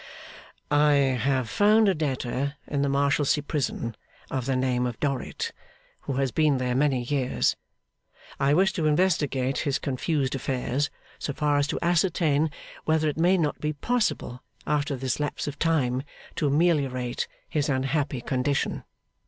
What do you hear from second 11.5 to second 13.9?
as to ascertain whether it may not be